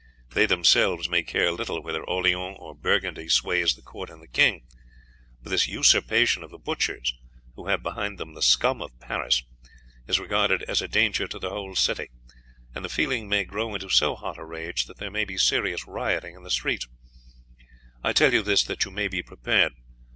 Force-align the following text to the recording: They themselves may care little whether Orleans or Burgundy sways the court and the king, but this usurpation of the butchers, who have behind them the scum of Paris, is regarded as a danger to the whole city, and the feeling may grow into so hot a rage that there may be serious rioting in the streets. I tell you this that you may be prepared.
They 0.31 0.47
themselves 0.47 1.07
may 1.09 1.21
care 1.21 1.51
little 1.51 1.83
whether 1.83 2.03
Orleans 2.03 2.57
or 2.59 2.73
Burgundy 2.73 3.29
sways 3.29 3.75
the 3.75 3.83
court 3.83 4.09
and 4.09 4.19
the 4.19 4.27
king, 4.27 4.65
but 5.43 5.51
this 5.51 5.67
usurpation 5.67 6.41
of 6.41 6.49
the 6.49 6.57
butchers, 6.57 7.13
who 7.53 7.67
have 7.67 7.83
behind 7.83 8.17
them 8.17 8.33
the 8.33 8.41
scum 8.41 8.81
of 8.81 8.99
Paris, 8.99 9.43
is 10.07 10.19
regarded 10.19 10.63
as 10.63 10.81
a 10.81 10.87
danger 10.87 11.27
to 11.27 11.37
the 11.37 11.51
whole 11.51 11.75
city, 11.75 12.09
and 12.73 12.83
the 12.83 12.89
feeling 12.89 13.29
may 13.29 13.43
grow 13.43 13.75
into 13.75 13.89
so 13.89 14.15
hot 14.15 14.39
a 14.39 14.43
rage 14.43 14.85
that 14.85 14.97
there 14.97 15.11
may 15.11 15.23
be 15.23 15.37
serious 15.37 15.85
rioting 15.85 16.33
in 16.33 16.41
the 16.41 16.49
streets. 16.49 16.87
I 18.03 18.11
tell 18.11 18.33
you 18.33 18.41
this 18.41 18.63
that 18.63 18.83
you 18.85 18.89
may 18.89 19.07
be 19.07 19.21
prepared. 19.21 19.73